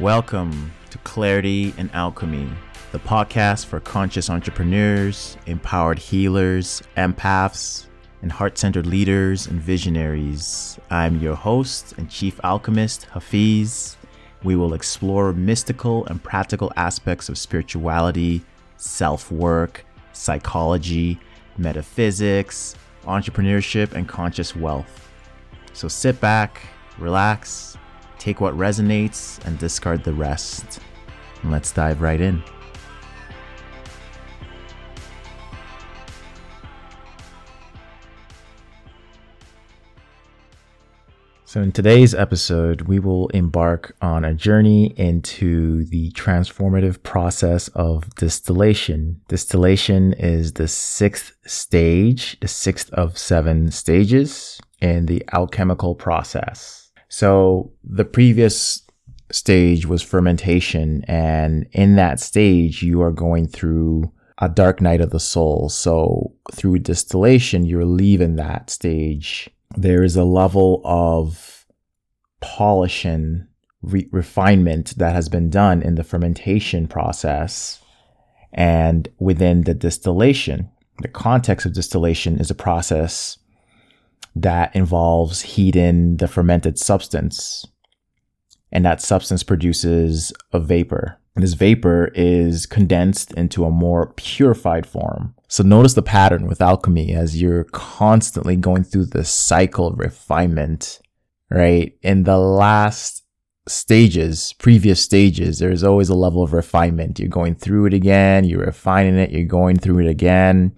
[0.00, 2.48] Welcome to Clarity and Alchemy,
[2.90, 7.84] the podcast for conscious entrepreneurs, empowered healers, empaths,
[8.22, 10.78] and heart centered leaders and visionaries.
[10.88, 13.98] I'm your host and chief alchemist, Hafiz.
[14.42, 18.42] We will explore mystical and practical aspects of spirituality,
[18.78, 21.20] self work, psychology,
[21.58, 22.74] metaphysics,
[23.04, 25.10] entrepreneurship, and conscious wealth.
[25.74, 26.62] So sit back,
[26.96, 27.76] relax,
[28.20, 30.78] take what resonates, and discard the rest.
[31.42, 32.42] And let's dive right in.
[41.50, 48.14] So, in today's episode, we will embark on a journey into the transformative process of
[48.14, 49.20] distillation.
[49.26, 56.79] Distillation is the sixth stage, the sixth of seven stages in the alchemical process.
[57.10, 58.82] So, the previous
[59.30, 65.10] stage was fermentation, and in that stage, you are going through a dark night of
[65.10, 65.68] the soul.
[65.68, 71.66] So, through distillation, you're leaving that stage there is a level of
[72.40, 73.46] polish and
[73.82, 77.80] re- refinement that has been done in the fermentation process
[78.52, 80.70] and within the distillation.
[81.02, 83.38] The context of distillation is a process
[84.34, 87.66] that involves heating the fermented substance,
[88.72, 91.18] and that substance produces a vapor.
[91.34, 95.34] And this vapor is condensed into a more purified form.
[95.48, 101.00] So notice the pattern with alchemy as you're constantly going through the cycle of refinement,
[101.50, 101.96] right?
[102.02, 103.24] In the last
[103.68, 107.18] stages, previous stages, there's always a level of refinement.
[107.18, 110.74] You're going through it again, you're refining it, you're going through it again.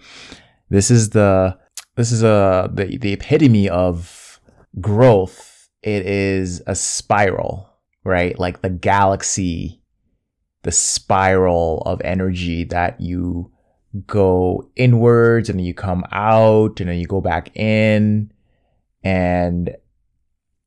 [0.68, 1.58] This is the
[1.96, 4.40] this is a the, the epitome of
[4.80, 5.68] growth.
[5.82, 7.68] It is a spiral,
[8.04, 8.38] right?
[8.38, 9.82] Like the galaxy,
[10.62, 13.50] the spiral of energy that you
[14.06, 18.32] go inwards and then you come out and then you go back in.
[19.04, 19.76] And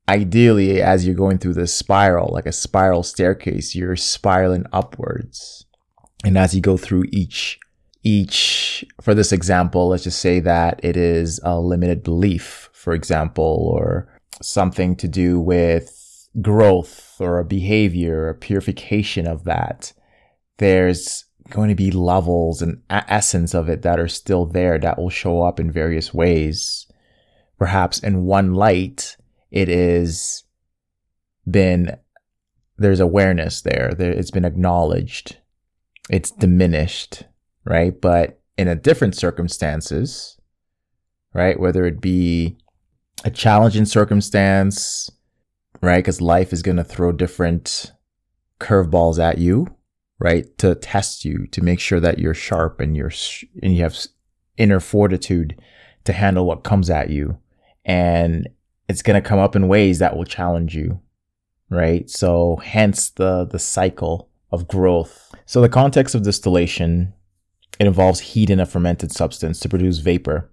[0.08, 5.64] ideally, as you're going through this spiral, like a spiral staircase, you're spiraling upwards.
[6.24, 7.58] And as you go through each,
[8.06, 13.68] each, for this example, let's just say that it is a limited belief, for example,
[13.74, 14.06] or
[14.40, 19.92] something to do with growth or a behavior, a purification of that.
[20.58, 25.10] There's going to be levels and essence of it that are still there that will
[25.10, 26.86] show up in various ways.
[27.58, 29.16] Perhaps in one light,
[29.50, 30.44] it is
[31.50, 31.96] been,
[32.76, 33.94] there's awareness there.
[33.98, 35.38] there it's been acknowledged.
[36.08, 37.24] It's diminished,
[37.66, 37.98] right?
[38.00, 40.38] But in a different circumstances,
[41.34, 41.58] right?
[41.58, 42.56] Whether it be
[43.24, 45.10] a challenging circumstance,
[45.82, 45.98] right?
[45.98, 47.92] Because life is going to throw different
[48.60, 49.76] curveballs at you
[50.18, 50.56] right?
[50.58, 53.12] To test you, to make sure that you're sharp and you're,
[53.62, 53.96] and you have
[54.56, 55.60] inner fortitude
[56.04, 57.38] to handle what comes at you.
[57.84, 58.48] And
[58.88, 61.00] it's going to come up in ways that will challenge you,
[61.70, 62.08] right?
[62.08, 65.34] So hence the, the cycle of growth.
[65.44, 67.12] So the context of distillation,
[67.78, 70.50] it involves heat in a fermented substance to produce vapor,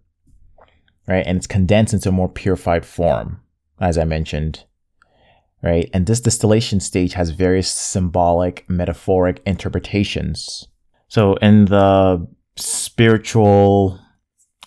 [1.07, 1.25] right?
[1.25, 3.41] And it's condensed into a more purified form,
[3.79, 4.65] as I mentioned
[5.63, 5.89] right?
[5.93, 10.67] And this distillation stage has various symbolic, metaphoric interpretations.
[11.07, 13.99] So in the spiritual,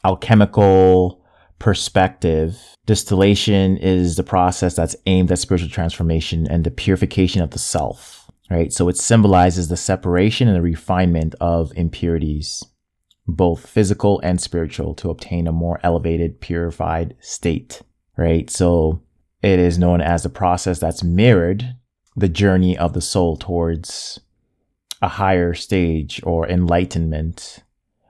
[0.04, 1.22] alchemical
[1.58, 7.58] perspective, distillation is the process that's aimed at spiritual transformation and the purification of the
[7.58, 8.72] self, right?
[8.72, 12.64] So it symbolizes the separation and the refinement of impurities,
[13.26, 17.82] both physical and spiritual, to obtain a more elevated, purified state,
[18.16, 18.48] right?
[18.50, 19.02] So
[19.42, 21.76] it is known as the process that's mirrored
[22.14, 24.20] the journey of the soul towards
[25.02, 27.62] a higher stage or enlightenment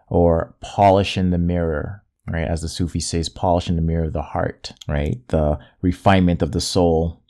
[0.09, 2.47] or polishing the mirror, right?
[2.47, 5.17] As the Sufi says, polishing the mirror of the heart, right?
[5.29, 7.23] The refinement of the soul,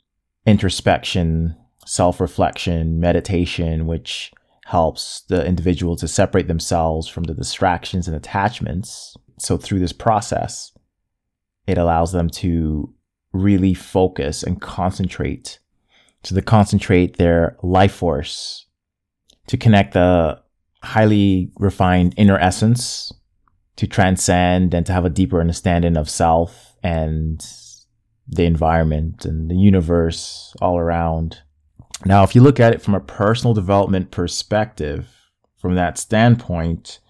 [0.45, 1.57] introspection,
[1.87, 4.33] self reflection, meditation, which
[4.67, 9.17] helps the individual to separate themselves from the distractions and attachments.
[9.39, 10.73] So, through this process,
[11.67, 12.93] it allows them to
[13.33, 15.59] really focus and concentrate.
[16.25, 18.67] To concentrate their life force
[19.47, 20.41] to connect the
[20.83, 23.13] highly refined inner essence
[23.77, 27.45] to transcend and to have a deeper understanding of self and
[28.27, 31.43] the environment and the universe all around.
[32.05, 35.09] Now, if you look at it from a personal development perspective,
[35.57, 37.01] from that standpoint,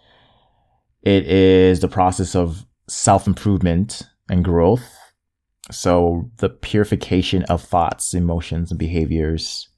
[1.02, 4.96] it is the process of self improvement and growth
[5.70, 9.68] so the purification of thoughts, emotions, and behaviors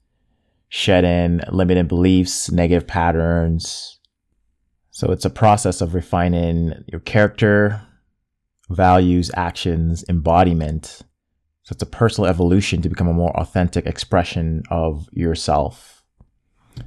[0.71, 3.99] shedding limiting beliefs, negative patterns.
[4.91, 7.81] So it's a process of refining your character,
[8.69, 11.01] values, actions, embodiment.
[11.63, 16.03] So it's a personal evolution to become a more authentic expression of yourself.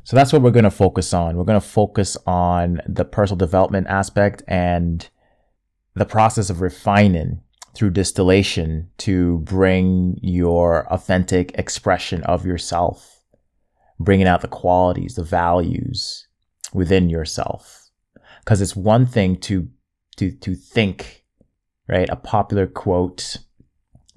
[0.04, 1.36] So that's what we're going to focus on.
[1.36, 5.08] We're going to focus on the personal development aspect and
[5.94, 7.42] the process of refining
[7.74, 13.22] through distillation to bring your authentic expression of yourself,
[13.98, 16.26] bringing out the qualities, the values
[16.72, 17.90] within yourself.
[18.40, 19.68] Because it's one thing to,
[20.16, 21.24] to, to think,
[21.88, 22.08] right?
[22.10, 23.38] A popular quote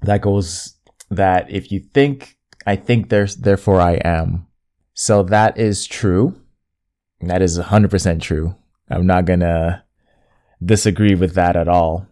[0.06, 0.74] that goes
[1.10, 2.36] that if you think,
[2.66, 4.46] I think there's, therefore I am.
[4.94, 6.40] So that is true.
[7.20, 8.56] That is 100% true.
[8.88, 9.82] I'm not going to
[10.64, 12.06] disagree with that at all.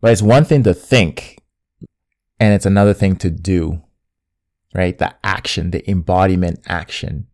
[0.00, 1.38] But it's one thing to think,
[2.40, 3.82] and it's another thing to do,
[4.74, 4.96] right?
[4.98, 7.28] The action, the embodiment action.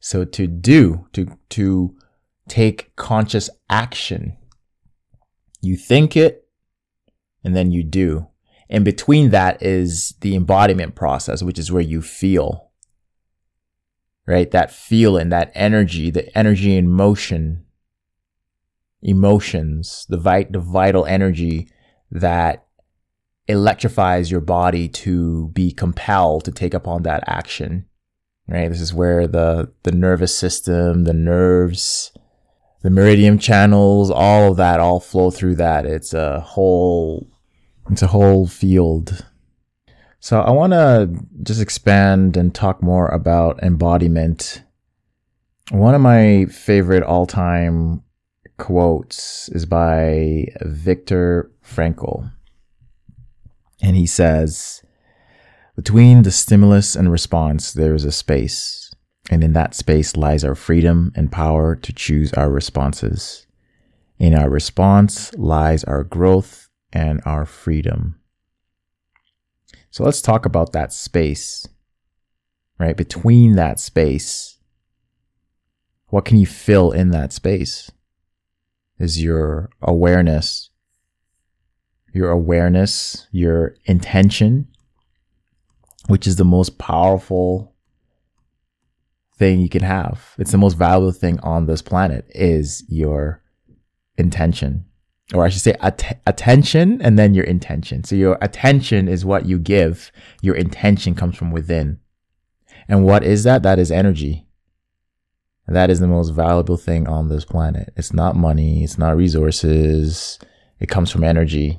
[0.00, 1.96] So to do, to, to
[2.48, 4.36] take conscious action,
[5.62, 6.46] you think it
[7.44, 8.26] and then you do.
[8.70, 12.70] And between that is the embodiment process, which is where you feel,
[14.26, 14.50] right?
[14.50, 17.66] That feeling, that energy, the energy in motion
[19.02, 21.68] emotions, the, vit- the vital energy
[22.10, 22.66] that
[23.48, 27.86] electrifies your body to be compelled to take upon that action.
[28.46, 28.68] Right?
[28.68, 32.12] This is where the, the nervous system, the nerves,
[32.82, 35.86] the meridian channels, all of that all flow through that.
[35.86, 37.29] It's a whole,
[37.90, 39.24] it's a whole field.
[40.20, 41.10] So I want to
[41.42, 44.62] just expand and talk more about embodiment.
[45.70, 48.02] One of my favorite all time
[48.58, 52.30] quotes is by Viktor Frankl.
[53.82, 54.82] And he says,
[55.74, 58.92] Between the stimulus and response, there is a space.
[59.30, 63.46] And in that space lies our freedom and power to choose our responses.
[64.18, 68.20] In our response lies our growth and our freedom.
[69.90, 71.68] So let's talk about that space,
[72.78, 72.96] right?
[72.96, 74.58] Between that space,
[76.08, 77.90] what can you fill in that space?
[79.00, 80.70] is your awareness.
[82.12, 84.68] Your awareness, your intention,
[86.06, 87.74] which is the most powerful
[89.38, 90.34] thing you can have.
[90.38, 93.42] It's the most valuable thing on this planet is your
[94.18, 94.84] intention.
[95.32, 98.04] Or I should say att- attention and then your intention.
[98.04, 100.10] So your attention is what you give.
[100.42, 102.00] Your intention comes from within.
[102.88, 103.62] And what is that?
[103.62, 104.46] That is energy.
[105.68, 107.92] That is the most valuable thing on this planet.
[107.96, 110.36] It's not money, it's not resources,
[110.80, 111.78] it comes from energy.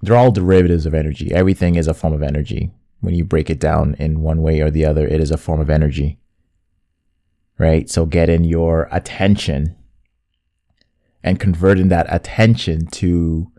[0.00, 1.32] They're all derivatives of energy.
[1.32, 2.70] Everything is a form of energy.
[3.00, 5.60] When you break it down in one way or the other, it is a form
[5.60, 6.20] of energy.
[7.58, 7.90] Right?
[7.90, 9.74] So getting your attention
[11.24, 13.50] and converting that attention to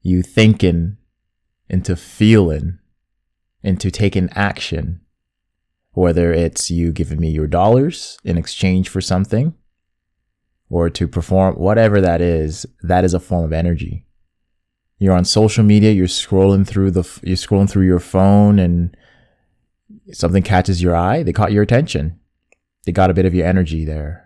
[0.00, 0.96] you thinking
[1.68, 2.78] into feeling
[3.62, 5.00] into taking action
[5.96, 9.54] whether it's you giving me your dollars in exchange for something
[10.68, 14.04] or to perform whatever that is, that is a form of energy.
[14.98, 18.94] You're on social media, you're scrolling through the, you're scrolling through your phone and
[20.12, 22.20] something catches your eye, they caught your attention.
[22.84, 24.25] They got a bit of your energy there.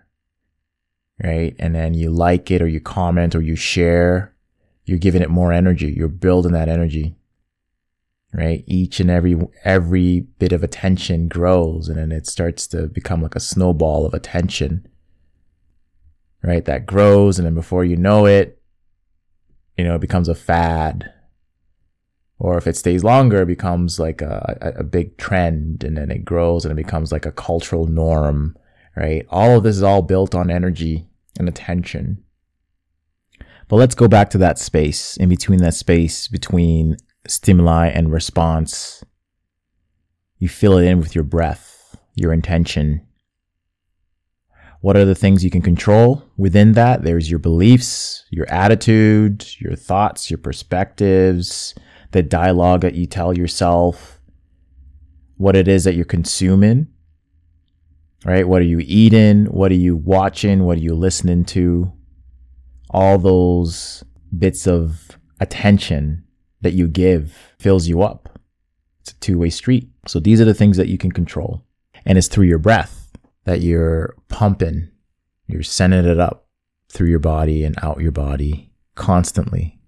[1.23, 1.55] Right.
[1.59, 4.33] And then you like it or you comment or you share,
[4.85, 5.93] you're giving it more energy.
[5.95, 7.15] You're building that energy
[8.33, 8.63] right?
[8.65, 13.35] Each and every, every bit of attention grows and then it starts to become like
[13.35, 14.87] a snowball of attention,
[16.41, 16.63] right?
[16.65, 17.37] That grows.
[17.37, 18.61] And then before you know it,
[19.77, 21.11] you know, it becomes a fad.
[22.39, 26.09] Or if it stays longer, it becomes like a, a, a big trend and then
[26.09, 28.57] it grows and it becomes like a cultural norm,
[28.95, 29.25] right?
[29.29, 31.07] All of this is all built on energy
[31.39, 32.23] and attention.
[33.67, 36.97] But let's go back to that space in between that space between
[37.27, 39.03] stimuli and response.
[40.37, 43.07] You fill it in with your breath, your intention.
[44.81, 47.03] What are the things you can control within that?
[47.03, 51.75] There's your beliefs, your attitude, your thoughts, your perspectives,
[52.11, 54.19] the dialogue that you tell yourself,
[55.37, 56.87] what it is that you're consuming,
[58.25, 58.47] right?
[58.47, 59.45] What are you eating?
[59.45, 60.63] What are you watching?
[60.63, 61.91] What are you listening to?
[62.89, 64.03] All those
[64.37, 66.25] bits of attention
[66.61, 68.39] that you give fills you up.
[69.01, 69.89] It's a two way street.
[70.07, 71.65] So these are the things that you can control.
[72.05, 73.11] And it's through your breath
[73.45, 74.89] that you're pumping,
[75.47, 76.47] you're sending it up
[76.89, 79.79] through your body and out your body constantly.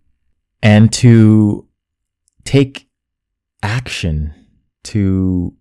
[0.62, 1.68] And to
[2.46, 2.90] take
[3.62, 4.34] action,
[4.86, 5.54] to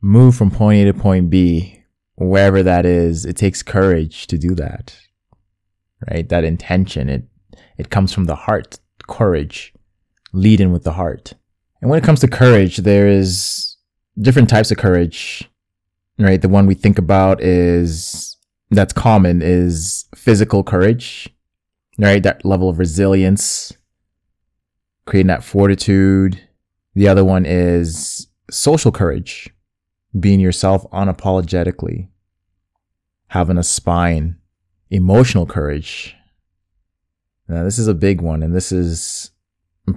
[0.00, 1.77] move from point A to point B,
[2.18, 4.98] wherever that is, it takes courage to do that.
[6.10, 6.28] Right?
[6.28, 7.24] That intention, it
[7.76, 9.72] it comes from the heart, courage,
[10.32, 11.34] lead in with the heart.
[11.80, 13.76] And when it comes to courage, there is
[14.20, 15.48] different types of courage.
[16.18, 16.40] Right?
[16.40, 18.36] The one we think about is
[18.70, 21.28] that's common is physical courage.
[21.98, 22.22] Right?
[22.22, 23.72] That level of resilience,
[25.06, 26.40] creating that fortitude.
[26.94, 29.50] The other one is social courage
[30.18, 32.08] being yourself unapologetically,
[33.28, 34.36] having a spine,
[34.90, 36.14] emotional courage.
[37.48, 39.30] Now, this is a big one, and this is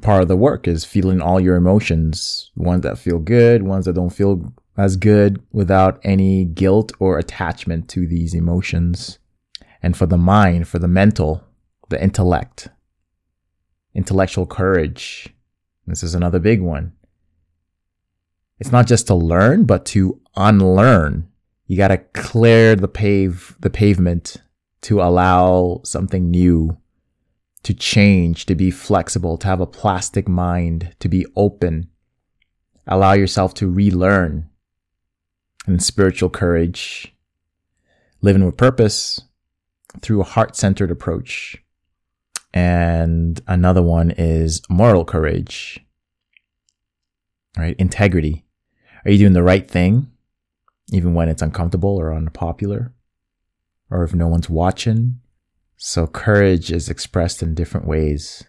[0.02, 3.94] part of the work is feeling all your emotions, ones that feel good, ones that
[3.94, 9.20] don't feel as good without any guilt or attachment to these emotions.
[9.84, 11.44] And for the mind, for the mental,
[11.90, 12.70] the intellect,
[13.94, 15.28] intellectual courage.
[15.88, 16.94] This is another big one
[18.62, 21.28] it's not just to learn, but to unlearn.
[21.66, 24.38] You got to clear the pave, the pavement
[24.82, 26.78] to allow something new
[27.64, 31.90] to change, to be flexible, to have a plastic mind, to be open.
[32.86, 34.48] Allow yourself to relearn
[35.66, 37.16] and spiritual courage,
[38.22, 39.22] living with purpose
[40.02, 41.58] through a heart centered approach.
[42.54, 45.80] And another one is moral courage,
[47.58, 47.76] right?
[47.80, 48.46] Integrity.
[49.06, 50.12] Are you doing the right thing,
[50.92, 52.94] even when it's uncomfortable or unpopular,
[53.90, 55.20] or if no one's watching?
[55.78, 58.44] So courage is expressed in different ways.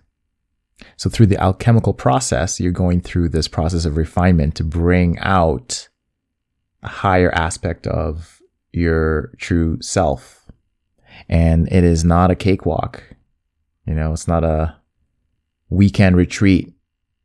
[0.96, 5.88] So through the alchemical process, you're going through this process of refinement to bring out
[6.82, 8.42] a higher aspect of
[8.72, 10.50] your true self.
[11.28, 13.02] And it is not a cakewalk.
[13.86, 14.76] You know, it's not a
[15.70, 16.72] weekend retreat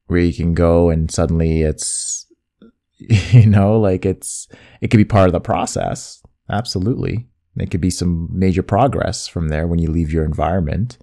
[0.05, 2.26] where you can go and suddenly it's
[3.31, 4.47] you know like it's
[4.81, 6.21] it could be part of the process.
[6.49, 7.27] Absolutely.
[7.57, 10.97] It could be some major progress from there when you leave your environment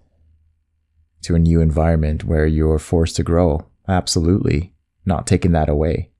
[1.23, 3.67] to a new environment where you're forced to grow.
[3.89, 4.73] Absolutely.
[5.05, 6.11] Not taking that away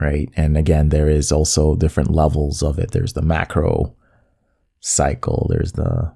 [0.00, 0.28] right?
[0.36, 2.90] And again there is also different levels of it.
[2.90, 3.94] There's the macro
[4.80, 5.46] cycle.
[5.50, 6.14] There's the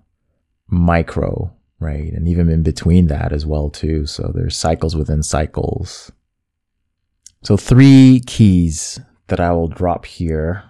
[0.69, 2.13] micro right?
[2.13, 4.05] And even in between that as well too.
[4.07, 6.11] So there's cycles within cycles
[7.43, 10.65] so, three keys that I will drop here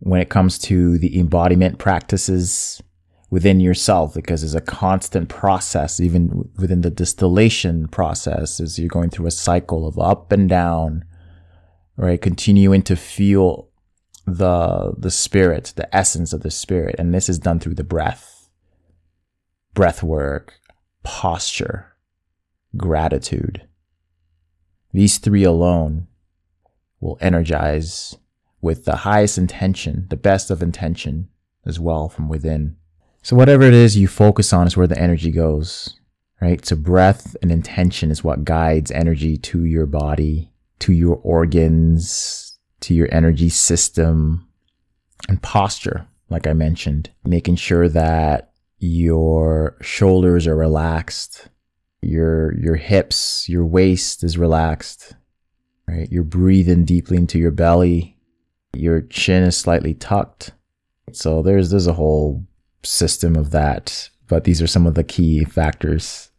[0.00, 2.82] when it comes to the embodiment practices
[3.30, 9.10] within yourself, because it's a constant process, even within the distillation process, as you're going
[9.10, 11.04] through a cycle of up and down,
[11.96, 12.20] right?
[12.20, 13.68] Continuing to feel
[14.26, 18.50] the the spirit, the essence of the spirit, and this is done through the breath,
[19.74, 20.54] breath work,
[21.04, 21.94] posture,
[22.76, 23.67] gratitude
[24.92, 26.08] these three alone
[27.00, 28.16] will energize
[28.60, 31.28] with the highest intention, the best of intention
[31.64, 32.76] as well from within.
[33.22, 35.98] So whatever it is you focus on is where the energy goes,
[36.40, 36.64] right?
[36.64, 42.94] So breath and intention is what guides energy to your body, to your organs, to
[42.94, 44.48] your energy system
[45.28, 51.48] and posture, like I mentioned, making sure that your shoulders are relaxed,
[52.00, 55.14] your your hips, your waist is relaxed,
[55.86, 56.08] right?
[56.10, 58.16] You're breathing deeply into your belly.
[58.74, 60.52] Your chin is slightly tucked.
[61.12, 62.44] So there's there's a whole
[62.84, 66.30] system of that, but these are some of the key factors,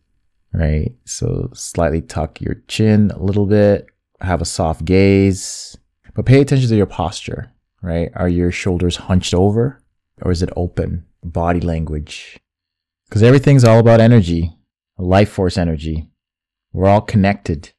[0.54, 0.94] right?
[1.06, 3.88] So slightly tuck your chin a little bit,
[4.22, 5.78] have a soft gaze,
[6.14, 7.52] but pay attention to your posture,
[7.82, 8.10] right?
[8.16, 9.82] Are your shoulders hunched over
[10.22, 11.06] or is it open?
[11.24, 12.40] Body language.
[13.10, 14.56] Because everything's all about energy
[15.00, 16.10] life force energy.
[16.74, 17.72] We're all connected.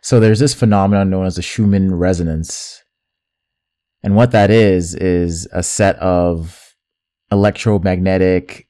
[0.00, 2.82] So there's this phenomenon known as the Schumann resonance.
[4.02, 6.74] And what that is, is a set of
[7.30, 8.68] electromagnetic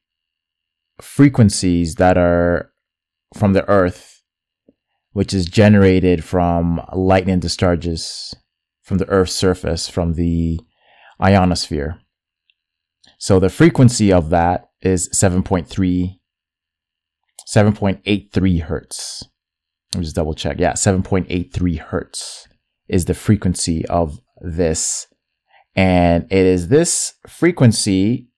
[1.01, 2.71] frequencies that are
[3.35, 4.21] from the earth,
[5.11, 8.35] which is generated from lightning discharges
[8.83, 10.59] from the earth's surface, from the
[11.21, 11.99] ionosphere.
[13.17, 16.19] So the frequency of that is 7.3
[17.47, 19.25] 7.83 hertz.
[19.93, 20.59] Let me just double check.
[20.59, 22.47] Yeah, 7.83 hertz
[22.87, 25.07] is the frequency of this.
[25.75, 28.29] And it is this frequency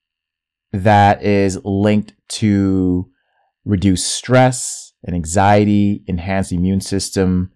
[0.71, 3.09] that is linked to
[3.63, 7.51] reduce stress and anxiety, enhance immune system,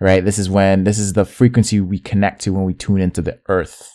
[0.00, 0.24] right?
[0.24, 3.40] This is when, this is the frequency we connect to when we tune into the
[3.48, 3.90] earth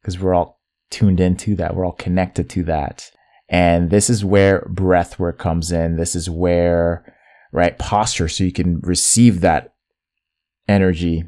[0.00, 1.74] because we're all tuned into that.
[1.74, 3.10] We're all connected to that.
[3.52, 5.96] And this is where breath work comes in.
[5.96, 7.14] This is where,
[7.52, 9.74] right, posture, so you can receive that
[10.66, 11.24] energy,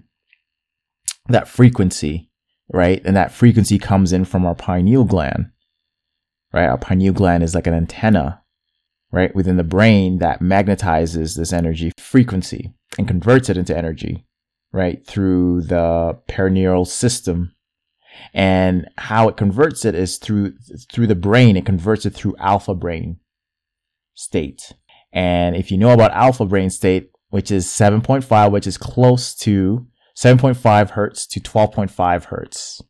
[1.28, 2.33] that frequency
[2.73, 3.02] right?
[3.04, 5.50] And that frequency comes in from our pineal gland,
[6.52, 6.69] right?
[6.69, 8.43] Our pineal gland is like an antenna,
[9.11, 9.35] right?
[9.35, 14.25] Within the brain that magnetizes this energy frequency and converts it into energy,
[14.73, 15.04] right?
[15.07, 17.54] Through the perineal system.
[18.33, 20.54] And how it converts it is through,
[20.90, 21.56] through the brain.
[21.56, 23.18] It converts it through alpha brain
[24.14, 24.73] state.
[25.12, 29.87] And if you know about alpha brain state, which is 7.5, which is close to
[30.16, 32.80] 7.5 hertz to 12.5 hertz.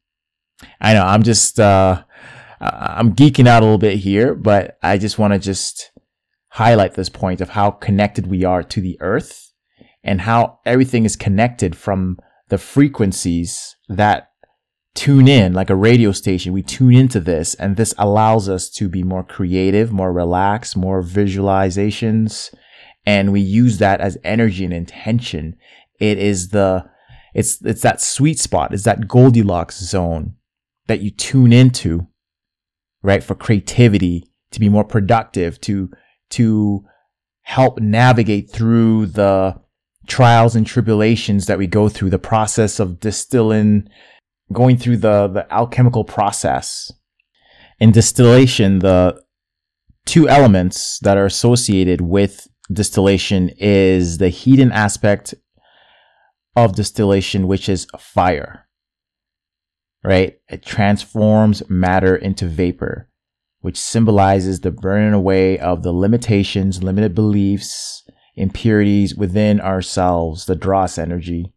[0.81, 2.05] I know I'm just, uh,
[2.61, 5.93] I'm geeking out a little bit here, but I just want to just
[6.51, 9.53] highlight this point of how connected we are to the earth
[10.03, 14.29] and how everything is connected from the frequencies that
[14.95, 16.53] tune in like a radio station.
[16.53, 21.03] We tune into this and this allows us to be more creative, more relaxed, more
[21.03, 22.55] visualizations.
[23.05, 25.57] And we use that as energy and intention.
[26.01, 26.85] It is the,
[27.35, 28.73] it's, it's that sweet spot.
[28.73, 30.37] It's that Goldilocks zone
[30.87, 32.07] that you tune into,
[33.03, 33.23] right?
[33.23, 35.91] For creativity, to be more productive, to,
[36.31, 36.85] to
[37.43, 39.61] help navigate through the
[40.07, 43.89] trials and tribulations that we go through, the process of distilling,
[44.53, 46.93] going through the, the alchemical process.
[47.81, 49.21] In distillation, the
[50.07, 55.35] two elements that are associated with distillation is the heating aspect
[56.57, 58.67] of distillation, which is fire,
[60.05, 60.37] right?
[60.49, 63.11] It transforms matter into vapor,
[63.61, 70.97] which symbolizes the burning away of the limitations, limited beliefs, impurities within ourselves, the dross
[70.97, 71.54] energy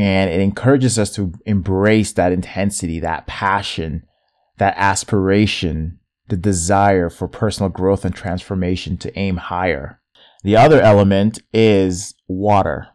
[0.00, 4.02] and it encourages us to embrace that intensity, that passion,
[4.56, 10.00] that aspiration, the desire for personal growth and transformation to aim higher.
[10.42, 12.86] The other element is water.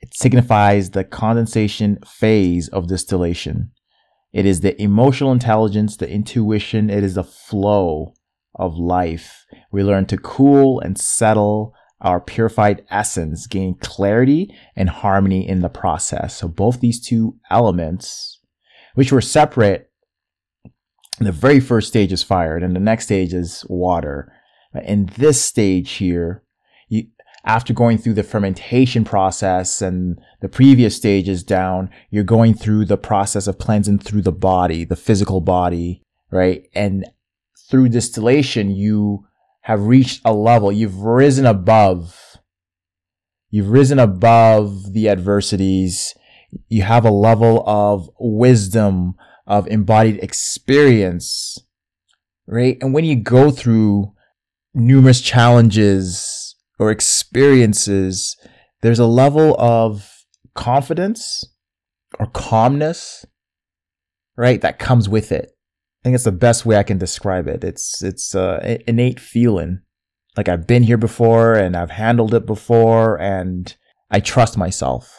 [0.00, 3.72] It signifies the condensation phase of distillation.
[4.32, 8.14] It is the emotional intelligence, the intuition, it is the flow
[8.54, 9.44] of life.
[9.70, 15.68] We learn to cool and settle our purified essence gain clarity and harmony in the
[15.68, 16.36] process.
[16.36, 18.40] So both these two elements,
[18.94, 19.90] which were separate,
[21.18, 24.32] the very first stage is fire, and the next stage is water.
[24.84, 26.42] In this stage here,
[26.88, 27.08] you,
[27.44, 32.96] after going through the fermentation process and the previous stages down, you're going through the
[32.96, 36.64] process of cleansing through the body, the physical body, right?
[36.74, 37.06] And
[37.68, 39.26] through distillation, you
[39.62, 40.72] have reached a level.
[40.72, 42.16] You've risen above.
[43.50, 46.14] You've risen above the adversities.
[46.68, 49.14] You have a level of wisdom,
[49.46, 51.58] of embodied experience,
[52.46, 52.78] right?
[52.80, 54.12] And when you go through
[54.74, 58.36] numerous challenges or experiences,
[58.82, 61.44] there's a level of confidence
[62.18, 63.24] or calmness,
[64.36, 64.60] right?
[64.60, 65.50] That comes with it.
[66.00, 67.62] I think it's the best way I can describe it.
[67.62, 69.80] It's it's uh, innate feeling,
[70.36, 73.76] like I've been here before and I've handled it before, and
[74.10, 75.14] I trust myself.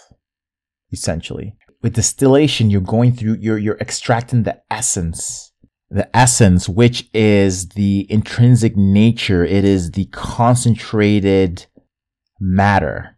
[0.91, 5.53] Essentially, with distillation, you're going through you're you're extracting the essence,
[5.89, 9.45] the essence, which is the intrinsic nature.
[9.45, 11.67] It is the concentrated
[12.39, 13.17] matter.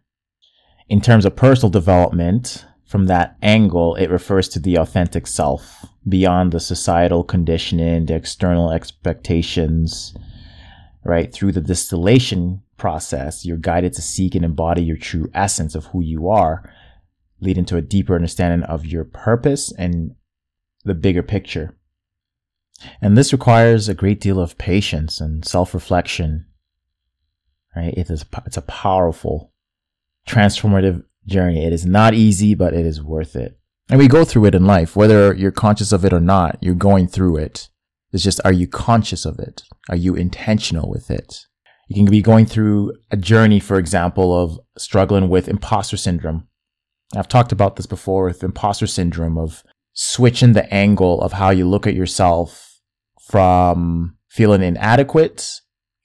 [0.90, 6.52] In terms of personal development, from that angle, it refers to the authentic self beyond
[6.52, 10.14] the societal conditioning, the external expectations,
[11.02, 11.32] right?
[11.32, 16.02] Through the distillation process, you're guided to seek and embody your true essence of who
[16.02, 16.70] you are,
[17.40, 20.14] leading to a deeper understanding of your purpose and
[20.84, 21.74] the bigger picture.
[23.00, 26.46] And this requires a great deal of patience and self-reflection,
[27.74, 27.94] right?
[27.96, 29.52] It is, it's a powerful,
[30.28, 31.64] transformative journey.
[31.64, 33.58] It is not easy, but it is worth it.
[33.90, 36.74] And we go through it in life, whether you're conscious of it or not, you're
[36.74, 37.68] going through it.
[38.12, 39.62] It's just, are you conscious of it?
[39.88, 41.46] Are you intentional with it?
[41.88, 46.48] You can be going through a journey, for example, of struggling with imposter syndrome.
[47.14, 51.68] I've talked about this before with imposter syndrome of switching the angle of how you
[51.68, 52.80] look at yourself
[53.28, 55.60] from feeling inadequate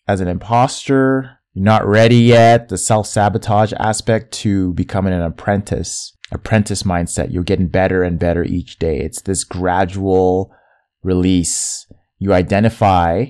[0.08, 6.16] as an imposter, you're not ready yet, the self sabotage aspect to becoming an apprentice
[6.32, 7.34] apprentice mindset.
[7.34, 9.00] You're getting better and better each day.
[9.00, 10.54] It's this gradual
[11.04, 11.88] release.
[12.20, 13.26] You identify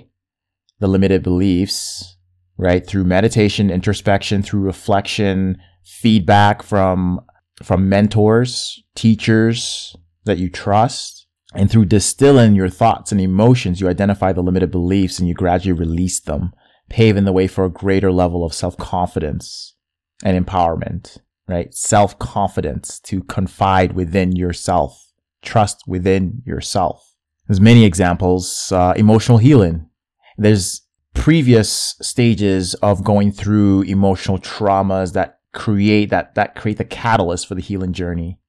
[0.79, 2.17] the limited beliefs,
[2.57, 2.85] right?
[2.85, 7.21] Through meditation, introspection, through reflection, feedback from,
[7.63, 11.27] from mentors, teachers that you trust.
[11.55, 15.73] And through distilling your thoughts and emotions, you identify the limited beliefs and you gradually
[15.79, 16.53] release them,
[16.89, 19.75] paving the way for a greater level of self confidence
[20.23, 21.17] and empowerment
[21.49, 21.73] right?
[21.73, 25.09] Self confidence to confide within yourself
[25.41, 27.15] trust within yourself.
[27.47, 28.71] There's many examples.
[28.71, 29.89] Uh, emotional healing.
[30.37, 30.81] There's
[31.15, 37.55] previous stages of going through emotional traumas that create that that create the catalyst for
[37.55, 38.39] the healing journey.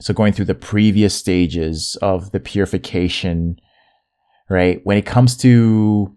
[0.00, 3.60] So going through the previous stages of the purification,
[4.48, 4.80] right?
[4.84, 6.16] When it comes to,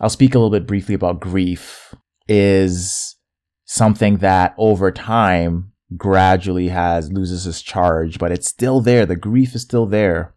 [0.00, 1.94] I'll speak a little bit briefly about grief
[2.28, 3.16] is
[3.64, 9.06] something that over time gradually has loses its charge, but it's still there.
[9.06, 10.34] The grief is still there.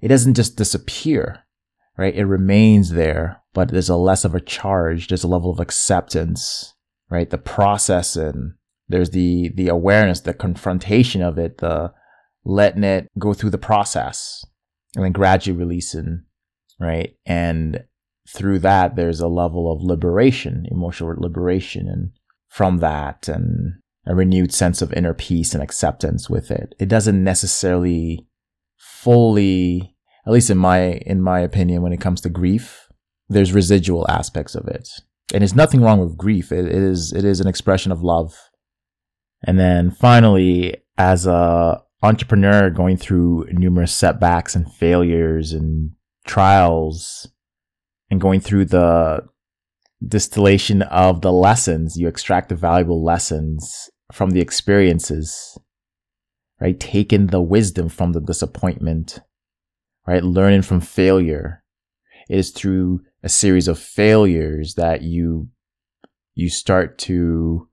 [0.00, 1.44] It doesn't just disappear,
[1.96, 2.14] right?
[2.14, 5.08] It remains there, but there's a less of a charge.
[5.08, 6.74] There's a level of acceptance,
[7.08, 7.30] right?
[7.30, 8.54] The processing,
[8.88, 11.92] there's the, the awareness, the confrontation of it, the
[12.44, 14.44] letting it go through the process
[14.94, 16.24] and then gradually releasing,
[16.78, 17.16] right?
[17.24, 17.84] And
[18.34, 21.88] through that, there's a level of liberation, emotional liberation.
[21.88, 22.10] And
[22.48, 23.74] from that, and
[24.06, 26.74] a renewed sense of inner peace and acceptance with it.
[26.78, 28.26] It doesn't necessarily
[28.76, 32.88] fully, at least in my, in my opinion, when it comes to grief,
[33.28, 34.88] there's residual aspects of it.
[35.32, 36.52] And there's nothing wrong with grief.
[36.52, 38.36] It, it is, it is an expression of love.
[39.46, 45.92] And then finally, as a entrepreneur going through numerous setbacks and failures and
[46.26, 47.26] trials
[48.10, 49.24] and going through the
[50.06, 55.58] distillation of the lessons, you extract the valuable lessons from the experiences,
[56.60, 56.78] right?
[56.78, 59.20] Taking the wisdom from the disappointment,
[60.06, 60.22] right?
[60.22, 61.62] Learning from failure.
[62.28, 65.48] It is through a series of failures that you,
[66.34, 67.68] you start to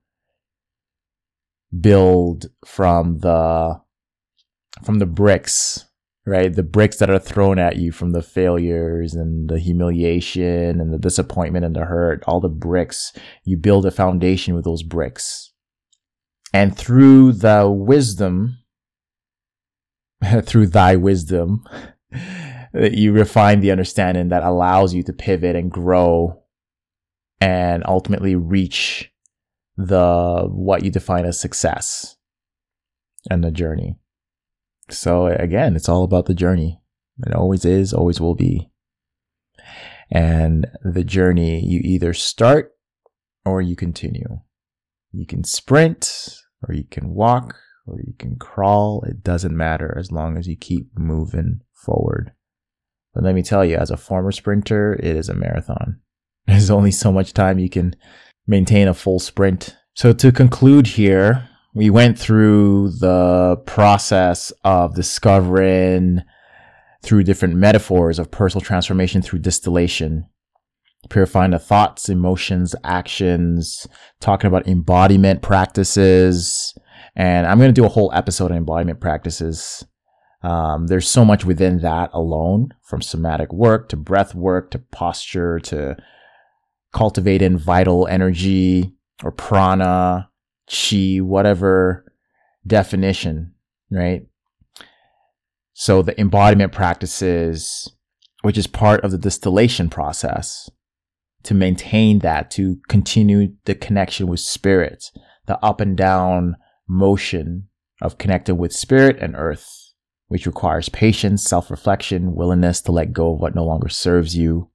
[1.78, 3.80] build from the,
[4.84, 5.86] from the bricks,
[6.26, 6.54] right?
[6.54, 10.98] The bricks that are thrown at you from the failures and the humiliation and the
[10.98, 13.12] disappointment and the hurt, all the bricks,
[13.44, 15.52] you build a foundation with those bricks
[16.52, 18.58] and through the wisdom,
[20.42, 21.64] through thy wisdom,
[22.74, 26.42] you refine the understanding that allows you to pivot and grow
[27.40, 29.10] and ultimately reach
[29.76, 32.16] the what you define as success
[33.30, 33.96] and the journey.
[34.90, 36.80] So again, it's all about the journey.
[37.26, 38.70] It always is, always will be.
[40.10, 42.72] And the journey, you either start
[43.44, 44.40] or you continue.
[45.12, 49.04] You can sprint or you can walk or you can crawl.
[49.06, 52.32] It doesn't matter as long as you keep moving forward.
[53.14, 56.00] But let me tell you, as a former sprinter, it is a marathon.
[56.46, 57.94] There's only so much time you can
[58.46, 59.76] maintain a full sprint.
[59.94, 66.20] So to conclude here, we went through the process of discovering
[67.02, 70.26] through different metaphors of personal transformation through distillation
[71.08, 73.86] purifying the thoughts, emotions, actions,
[74.20, 76.74] talking about embodiment practices.
[77.16, 79.84] And I'm going to do a whole episode on embodiment practices.
[80.42, 85.60] Um, there's so much within that alone, from somatic work to breath work to posture
[85.60, 85.96] to
[86.92, 90.28] cultivating vital energy or prana,
[90.72, 92.04] chi, whatever
[92.66, 93.54] definition,
[93.90, 94.26] right?
[95.74, 97.90] So the embodiment practices,
[98.42, 100.70] which is part of the distillation process,
[101.44, 105.10] to maintain that, to continue the connection with spirit,
[105.46, 106.56] the up and down
[106.88, 107.68] motion
[108.00, 109.92] of connecting with spirit and earth,
[110.28, 114.70] which requires patience, self reflection, willingness to let go of what no longer serves you,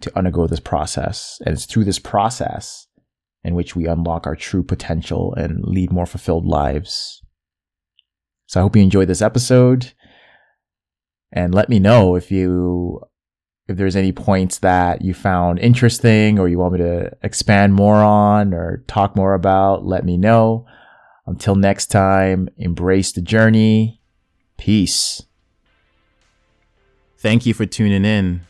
[0.00, 1.40] to undergo this process.
[1.44, 2.87] And it's through this process
[3.48, 7.22] in which we unlock our true potential and lead more fulfilled lives.
[8.46, 9.94] So I hope you enjoyed this episode.
[11.32, 13.00] And let me know if you
[13.66, 17.96] if there's any points that you found interesting or you want me to expand more
[17.96, 20.66] on or talk more about, let me know.
[21.26, 24.02] Until next time, embrace the journey.
[24.58, 25.22] Peace.
[27.18, 28.47] Thank you for tuning in.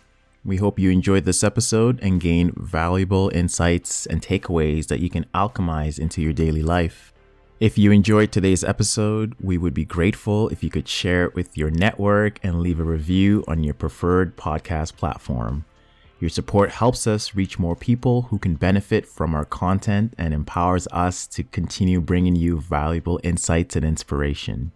[0.48, 5.26] We hope you enjoyed this episode and gained valuable insights and takeaways that you can
[5.34, 7.12] alchemize into your daily life.
[7.60, 11.58] If you enjoyed today's episode, we would be grateful if you could share it with
[11.58, 15.66] your network and leave a review on your preferred podcast platform.
[16.18, 20.88] Your support helps us reach more people who can benefit from our content and empowers
[20.92, 24.72] us to continue bringing you valuable insights and inspiration.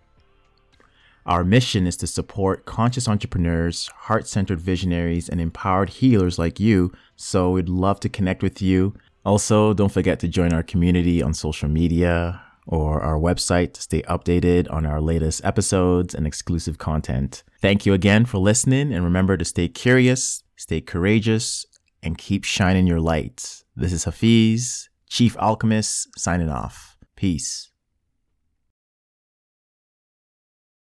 [1.27, 6.93] Our mission is to support conscious entrepreneurs, heart centered visionaries, and empowered healers like you,
[7.17, 8.95] so we'd love to connect with you.
[9.25, 14.03] Also, don't forget to join our community on social media or our website to stay
[14.03, 17.45] updated on our latest episodes and exclusive content.
[17.61, 21.67] Thank you again for listening and remember to stay curious, stay courageous,
[22.03, 23.63] and keep shining your light.
[23.77, 26.97] This is Hafiz, Chief Alchemist, signing off.
[27.17, 27.72] Peace.